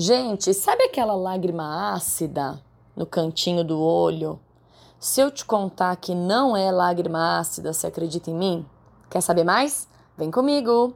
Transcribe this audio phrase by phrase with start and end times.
[0.00, 2.62] Gente, sabe aquela lágrima ácida
[2.94, 4.38] no cantinho do olho?
[5.00, 8.66] Se eu te contar que não é lágrima ácida, você acredita em mim?
[9.10, 9.88] Quer saber mais?
[10.16, 10.94] Vem comigo!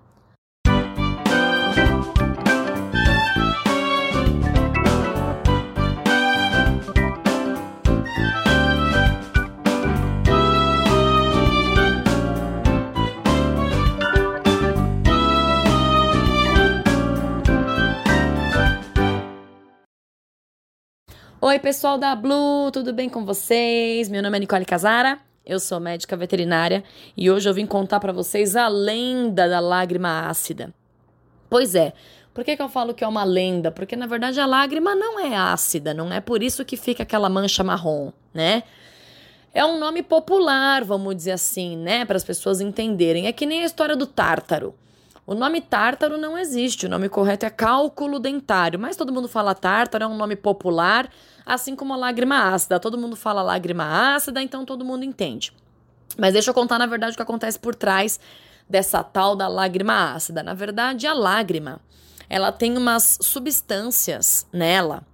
[21.44, 24.08] Oi, pessoal da Blue, tudo bem com vocês?
[24.08, 26.84] Meu nome é Nicole Casara, eu sou médica veterinária
[27.16, 30.72] e hoje eu vim contar para vocês a lenda da lágrima ácida.
[31.50, 31.94] Pois é,
[32.32, 33.72] por que, que eu falo que é uma lenda?
[33.72, 37.28] Porque na verdade a lágrima não é ácida, não é por isso que fica aquela
[37.28, 38.62] mancha marrom, né?
[39.52, 42.04] É um nome popular, vamos dizer assim, né?
[42.04, 43.26] Para as pessoas entenderem.
[43.26, 44.76] É que nem a história do tártaro.
[45.24, 49.54] O nome tártaro não existe, o nome correto é cálculo dentário, mas todo mundo fala
[49.54, 51.08] tártaro, é um nome popular,
[51.46, 52.80] assim como a lágrima ácida.
[52.80, 55.52] Todo mundo fala lágrima ácida, então todo mundo entende.
[56.18, 58.18] Mas deixa eu contar, na verdade, o que acontece por trás
[58.68, 60.42] dessa tal da lágrima ácida.
[60.42, 61.80] Na verdade, a lágrima,
[62.28, 65.04] ela tem umas substâncias nela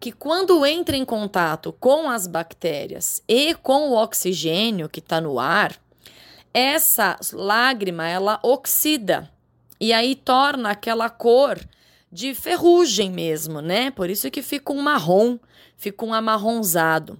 [0.00, 5.38] que quando entra em contato com as bactérias e com o oxigênio que está no
[5.38, 5.76] ar,
[6.52, 9.30] essa lágrima ela oxida
[9.82, 11.58] e aí torna aquela cor
[12.10, 13.90] de ferrugem mesmo, né?
[13.90, 15.40] Por isso que fica um marrom,
[15.76, 17.18] fica um amarronzado.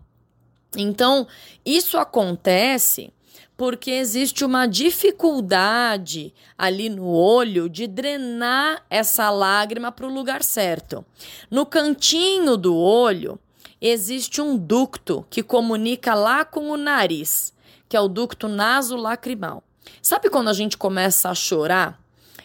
[0.77, 1.27] Então,
[1.67, 3.13] isso acontece
[3.57, 11.05] porque existe uma dificuldade ali no olho de drenar essa lágrima para o lugar certo.
[11.51, 13.41] No cantinho do olho
[13.81, 17.53] existe um ducto que comunica lá com o nariz,
[17.89, 19.65] que é o ducto nasolacrimal.
[20.01, 22.02] Sabe quando a gente começa a chorar?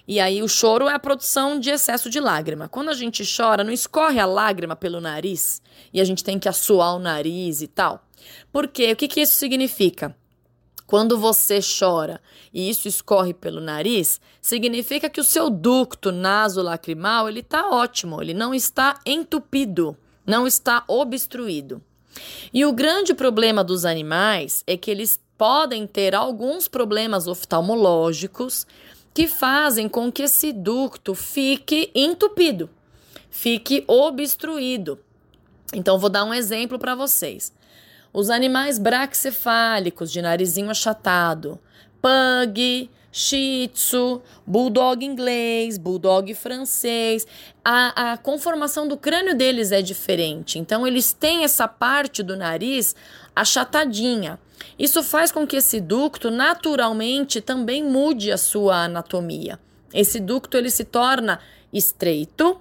[0.08, 2.70] E aí o choro é a produção de excesso de lágrima.
[2.70, 5.62] Quando a gente chora, não escorre a lágrima pelo nariz
[5.94, 8.02] e a gente tem que assoar o nariz e tal.
[8.52, 8.94] Por quê?
[8.94, 10.16] O que, que isso significa?
[10.86, 12.22] Quando você chora
[12.54, 18.34] e isso escorre pelo nariz, significa que o seu ducto nasolacrimal ele está ótimo, ele
[18.34, 21.84] não está entupido, não está obstruído.
[22.54, 28.66] E o grande problema dos animais é que eles podem ter alguns problemas oftalmológicos
[29.18, 32.70] que fazem com que esse ducto fique entupido,
[33.32, 35.00] fique obstruído.
[35.74, 37.52] Então, vou dar um exemplo para vocês.
[38.14, 41.60] Os animais braxcefálicos de narizinho achatado,
[42.00, 47.26] pug, shih tzu, bulldog inglês, bulldog francês,
[47.64, 50.60] a, a conformação do crânio deles é diferente.
[50.60, 52.96] Então, eles têm essa parte do nariz
[53.36, 54.40] achatadinha.
[54.78, 59.60] Isso faz com que esse ducto naturalmente também mude a sua anatomia.
[59.94, 61.40] Esse ducto ele se torna
[61.72, 62.60] estreito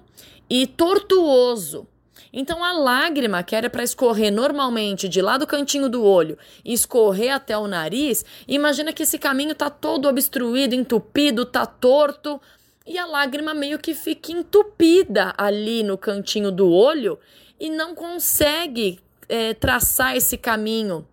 [0.49, 1.87] e tortuoso.
[2.31, 6.73] Então a lágrima, que era para escorrer normalmente de lá do cantinho do olho e
[6.73, 12.39] escorrer até o nariz, imagina que esse caminho tá todo obstruído, entupido, tá torto,
[12.85, 17.19] e a lágrima meio que fica entupida ali no cantinho do olho
[17.59, 21.05] e não consegue é, traçar esse caminho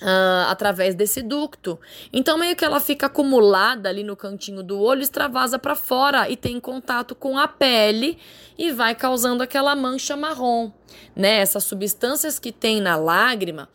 [0.00, 1.78] Uh, através desse ducto.
[2.10, 6.38] Então, meio que ela fica acumulada ali no cantinho do olho, extravasa para fora e
[6.38, 8.16] tem contato com a pele
[8.56, 10.72] e vai causando aquela mancha marrom.
[11.14, 11.36] Né?
[11.40, 13.68] Essas substâncias que tem na lágrima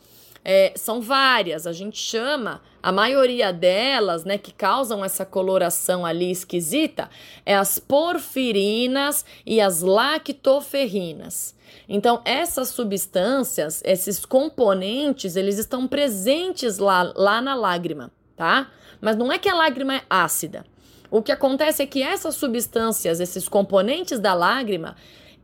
[0.44, 1.66] é, são várias.
[1.66, 7.10] A gente chama, a maioria delas, né, que causam essa coloração ali esquisita,
[7.44, 11.52] é as porfirinas e as lactoferrinas.
[11.88, 18.70] Então, essas substâncias, esses componentes, eles estão presentes lá, lá na lágrima, tá?
[19.00, 20.64] Mas não é que a lágrima é ácida.
[21.10, 24.94] O que acontece é que essas substâncias, esses componentes da lágrima,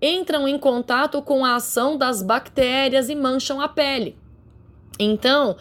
[0.00, 4.16] entram em contato com a ação das bactérias e mancham a pele.
[4.96, 5.56] Então,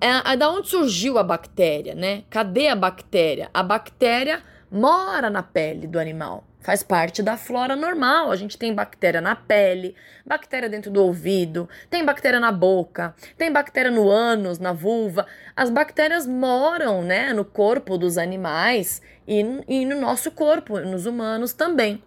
[0.00, 2.24] é, é da onde surgiu a bactéria, né?
[2.30, 3.50] Cadê a bactéria?
[3.52, 6.44] A bactéria mora na pele do animal.
[6.60, 8.32] Faz parte da flora normal.
[8.32, 9.94] A gente tem bactéria na pele,
[10.26, 15.26] bactéria dentro do ouvido, tem bactéria na boca, tem bactéria no ânus, na vulva.
[15.54, 21.52] As bactérias moram, né, no corpo dos animais e, e no nosso corpo, nos humanos
[21.52, 22.02] também.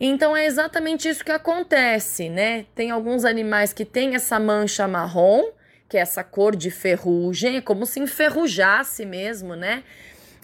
[0.00, 2.66] Então é exatamente isso que acontece, né?
[2.74, 5.44] Tem alguns animais que têm essa mancha marrom,
[5.88, 9.84] que é essa cor de ferrugem, é como se enferrujasse mesmo, né?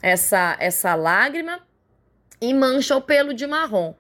[0.03, 1.61] Essa essa lágrima
[2.41, 3.95] e mancha o pelo de marrom.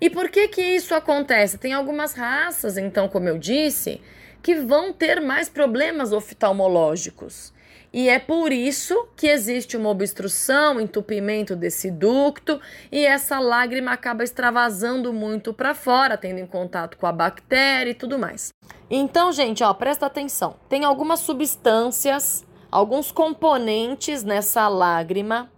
[0.00, 1.56] E por que que isso acontece?
[1.56, 4.00] Tem algumas raças, então, como eu disse,
[4.42, 7.52] que vão ter mais problemas oftalmológicos.
[7.96, 12.60] E é por isso que existe uma obstrução, entupimento desse ducto
[12.92, 17.94] e essa lágrima acaba extravasando muito para fora, tendo em contato com a bactéria e
[17.94, 18.52] tudo mais.
[18.90, 20.56] Então, gente, ó, presta atenção.
[20.68, 25.50] Tem algumas substâncias, alguns componentes nessa lágrima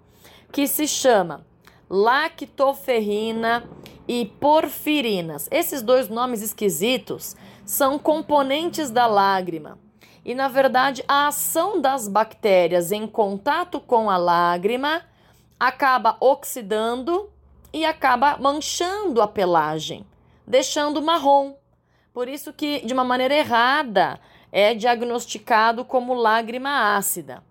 [0.52, 1.44] que se chama
[1.90, 3.64] lactoferrina
[4.06, 5.48] e porfirinas.
[5.50, 9.87] Esses dois nomes esquisitos são componentes da lágrima.
[10.28, 15.00] E na verdade, a ação das bactérias em contato com a lágrima
[15.58, 17.30] acaba oxidando
[17.72, 20.04] e acaba manchando a pelagem,
[20.46, 21.54] deixando marrom.
[22.12, 24.20] Por isso que de uma maneira errada
[24.52, 27.42] é diagnosticado como lágrima ácida.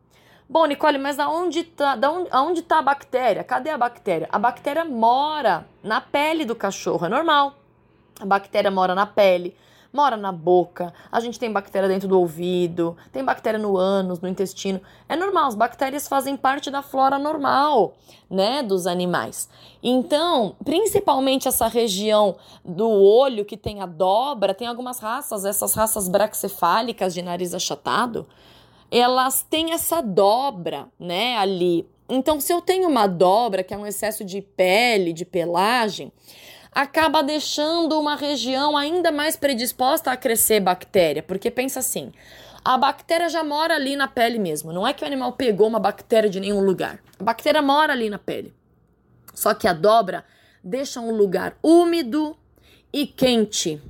[0.47, 1.97] Bom, Nicole, mas aonde está
[2.29, 3.43] aonde tá a bactéria?
[3.43, 4.29] Cadê a bactéria?
[4.31, 7.55] A bactéria mora na pele do cachorro, é normal.
[8.19, 9.57] A bactéria mora na pele
[9.91, 14.27] mora na boca, a gente tem bactéria dentro do ouvido, tem bactéria no ânus, no
[14.27, 14.81] intestino.
[15.07, 17.95] É normal, as bactérias fazem parte da flora normal,
[18.29, 19.49] né, dos animais.
[19.81, 26.07] Então, principalmente essa região do olho que tem a dobra, tem algumas raças, essas raças
[26.07, 28.27] braxefálicas de nariz achatado,
[28.91, 31.87] elas têm essa dobra, né, ali.
[32.09, 36.11] Então, se eu tenho uma dobra, que é um excesso de pele, de pelagem,
[36.77, 42.11] acaba deixando uma região ainda mais predisposta a crescer bactéria, porque pensa assim,
[42.63, 45.79] a bactéria já mora ali na pele mesmo, não é que o animal pegou uma
[45.79, 46.99] bactéria de nenhum lugar.
[47.19, 48.53] A bactéria mora ali na pele.
[49.33, 50.23] Só que a dobra
[50.63, 52.37] deixa um lugar úmido
[52.93, 53.81] e quente.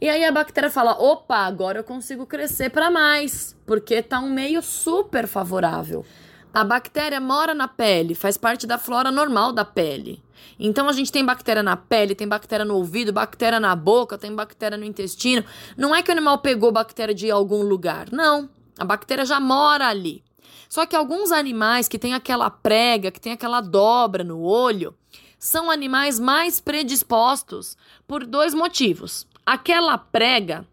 [0.00, 4.28] E aí a bactéria fala: "Opa, agora eu consigo crescer para mais, porque tá um
[4.28, 6.04] meio super favorável".
[6.52, 10.22] A bactéria mora na pele, faz parte da flora normal da pele.
[10.58, 14.34] Então a gente tem bactéria na pele, tem bactéria no ouvido, bactéria na boca, tem
[14.34, 15.44] bactéria no intestino.
[15.76, 18.10] Não é que o animal pegou bactéria de algum lugar.
[18.10, 18.48] Não.
[18.78, 20.22] A bactéria já mora ali.
[20.68, 24.94] Só que alguns animais que têm aquela prega, que tem aquela dobra no olho,
[25.38, 29.26] são animais mais predispostos por dois motivos.
[29.46, 30.66] Aquela prega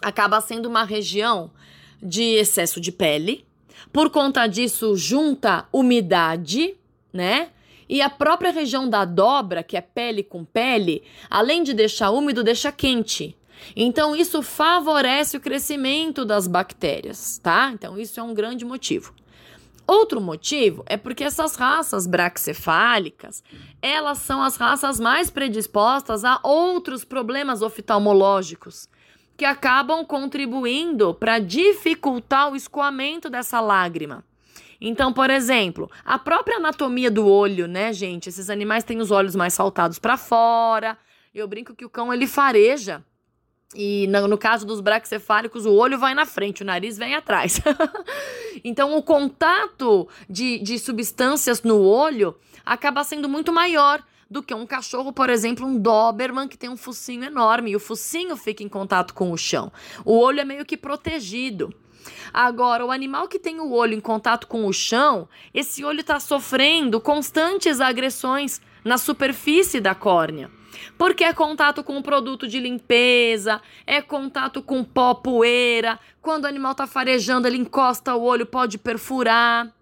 [0.00, 1.50] acaba sendo uma região
[2.02, 3.46] de excesso de pele,
[3.92, 6.76] por conta disso, junta umidade,
[7.12, 7.48] né?
[7.88, 12.42] E a própria região da dobra, que é pele com pele, além de deixar úmido,
[12.42, 13.36] deixa quente.
[13.74, 17.70] Então, isso favorece o crescimento das bactérias, tá?
[17.72, 19.14] Então, isso é um grande motivo.
[19.86, 23.42] Outro motivo é porque essas raças braxefálicas,
[23.80, 28.88] elas são as raças mais predispostas a outros problemas oftalmológicos
[29.36, 34.24] que acabam contribuindo para dificultar o escoamento dessa lágrima.
[34.80, 38.28] Então, por exemplo, a própria anatomia do olho, né, gente?
[38.28, 40.98] Esses animais têm os olhos mais saltados para fora.
[41.34, 43.04] Eu brinco que o cão ele fareja.
[43.74, 47.60] E no, caso dos braxefálicos, o olho vai na frente, o nariz vem atrás.
[48.62, 54.66] então, o contato de, de substâncias no olho acaba sendo muito maior do que um
[54.66, 58.68] cachorro, por exemplo, um Doberman que tem um focinho enorme e o focinho fica em
[58.68, 59.72] contato com o chão.
[60.04, 61.72] O olho é meio que protegido.
[62.32, 66.20] Agora, o animal que tem o olho em contato com o chão, esse olho está
[66.20, 70.50] sofrendo constantes agressões na superfície da córnea.
[70.98, 75.98] Porque é contato com o produto de limpeza, é contato com pó, poeira.
[76.20, 79.72] Quando o animal está farejando, ele encosta o olho, pode perfurar.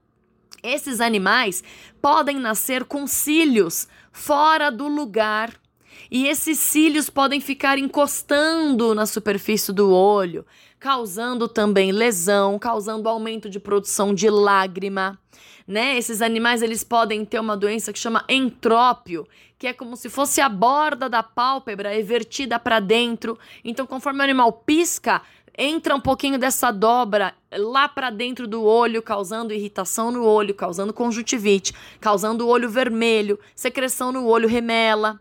[0.64, 1.62] Esses animais
[2.00, 5.52] podem nascer com cílios fora do lugar.
[6.11, 10.47] E esses cílios podem ficar encostando na superfície do olho,
[10.80, 15.18] causando também lesão, causando aumento de produção de lágrima,
[15.66, 15.97] né?
[15.99, 19.26] Esses animais eles podem ter uma doença que chama entrópio,
[19.59, 23.38] que é como se fosse a borda da pálpebra evertida para dentro.
[23.64, 25.23] Então, conforme o animal pisca,
[25.56, 30.92] entra um pouquinho dessa dobra lá para dentro do olho, causando irritação no olho, causando
[30.92, 35.20] conjuntivite, causando olho vermelho, secreção no olho remela.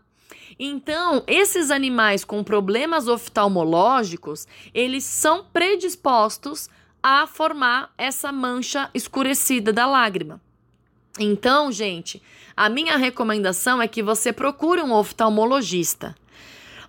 [0.58, 6.68] Então, esses animais com problemas oftalmológicos, eles são predispostos
[7.02, 10.40] a formar essa mancha escurecida da lágrima.
[11.18, 12.22] Então, gente,
[12.56, 16.14] a minha recomendação é que você procure um oftalmologista.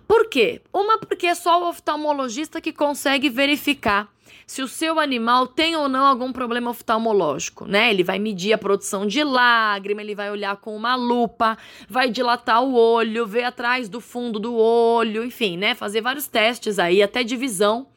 [0.06, 0.60] Por quê?
[0.72, 4.08] Uma, porque é só o oftalmologista que consegue verificar
[4.46, 7.90] se o seu animal tem ou não algum problema oftalmológico, né?
[7.90, 11.58] Ele vai medir a produção de lágrima, ele vai olhar com uma lupa,
[11.88, 15.74] vai dilatar o olho, ver atrás do fundo do olho, enfim, né?
[15.74, 17.88] Fazer vários testes aí, até de visão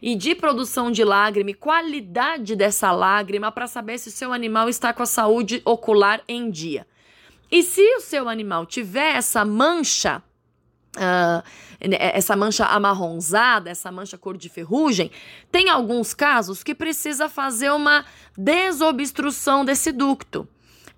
[0.00, 4.94] e de produção de lágrima qualidade dessa lágrima para saber se o seu animal está
[4.94, 6.86] com a saúde ocular em dia.
[7.50, 10.22] E se o seu animal tiver essa mancha
[10.98, 11.42] Uh,
[11.80, 15.10] essa mancha amarronzada, essa mancha cor de ferrugem,
[15.50, 18.04] tem alguns casos que precisa fazer uma
[18.36, 20.48] desobstrução desse ducto.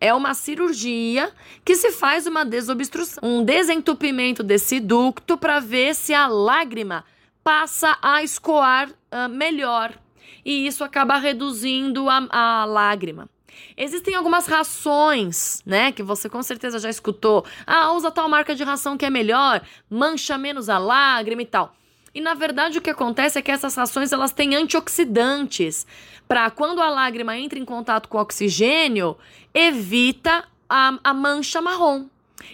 [0.00, 1.30] É uma cirurgia
[1.62, 7.04] que se faz uma desobstrução, um desentupimento desse ducto para ver se a lágrima
[7.44, 9.92] passa a escoar uh, melhor.
[10.42, 13.28] E isso acaba reduzindo a, a lágrima.
[13.76, 17.44] Existem algumas rações, né, que você com certeza já escutou.
[17.66, 21.74] Ah, usa tal marca de ração que é melhor, mancha menos a lágrima e tal.
[22.14, 25.86] E na verdade o que acontece é que essas rações elas têm antioxidantes
[26.26, 29.16] para quando a lágrima entra em contato com o oxigênio,
[29.54, 32.06] evita a, a mancha marrom.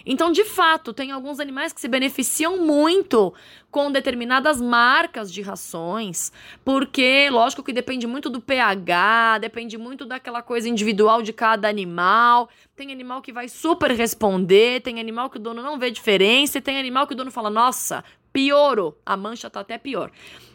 [0.05, 3.33] Então, de fato, tem alguns animais que se beneficiam muito
[3.69, 6.31] com determinadas marcas de rações,
[6.63, 12.49] porque, lógico que depende muito do pH, depende muito daquela coisa individual de cada animal.
[12.75, 16.61] Tem animal que vai super responder, tem animal que o dono não vê diferença, e
[16.61, 20.11] tem animal que o dono fala: nossa, piorou, a mancha tá até pior.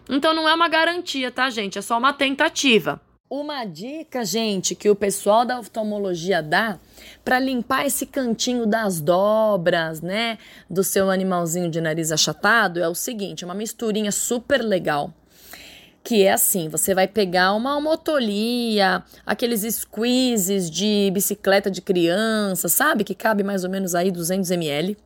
[0.09, 1.79] Então, não é uma garantia, tá, gente?
[1.79, 3.01] É só uma tentativa.
[3.35, 6.79] Uma dica, gente, que o pessoal da oftalmologia dá
[7.25, 10.39] para limpar esse cantinho das dobras, né,
[10.69, 15.13] do seu animalzinho de nariz achatado é o seguinte, é uma misturinha super legal.
[16.05, 23.05] Que é assim, você vai pegar uma motolia, aqueles squeezes de bicicleta de criança, sabe?
[23.05, 24.97] Que cabe mais ou menos aí 200 ml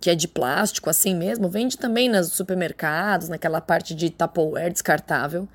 [0.00, 5.48] que é de plástico, assim mesmo, vende também nos supermercados, naquela parte de Tupperware descartável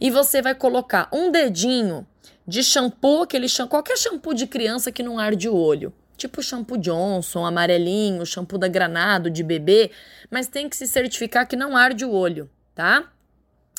[0.00, 2.06] e você vai colocar um dedinho
[2.46, 5.92] de shampoo, aquele shampoo, qualquer shampoo de criança que não arde o olho.
[6.16, 9.90] Tipo shampoo Johnson, amarelinho, shampoo da Granado, de bebê,
[10.30, 13.04] mas tem que se certificar que não arde o olho, tá?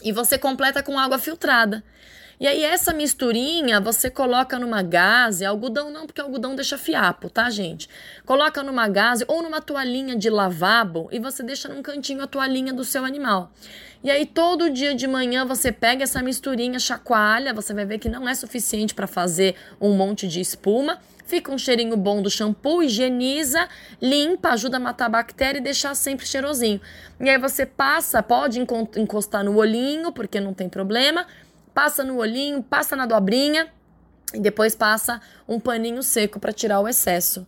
[0.03, 1.83] E você completa com água filtrada.
[2.39, 7.50] E aí essa misturinha você coloca numa gaze, algodão não, porque algodão deixa fiapo, tá,
[7.50, 7.89] gente?
[8.27, 12.72] Coloca numa gaze ou numa toalhinha de lavabo e você deixa num cantinho a toalhinha
[12.72, 13.51] do seu animal.
[14.03, 18.08] E aí todo dia de manhã você pega essa misturinha, chacoalha, você vai ver que
[18.08, 21.00] não é suficiente para fazer um monte de espuma.
[21.25, 23.67] Fica um cheirinho bom do shampoo, higieniza,
[24.01, 26.79] limpa, ajuda a matar a bactéria e deixar sempre cheirosinho.
[27.20, 28.62] E aí você passa, pode
[28.96, 31.25] encostar no olhinho, porque não tem problema.
[31.77, 33.67] Passa no olhinho, passa na dobrinha
[34.34, 37.46] e depois passa um paninho seco para tirar o excesso.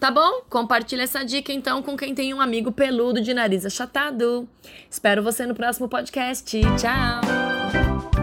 [0.00, 0.42] Tá bom?
[0.50, 4.48] Compartilha essa dica então com quem tem um amigo peludo de nariz achatado.
[4.90, 6.60] Espero você no próximo podcast.
[6.60, 8.17] Tchau!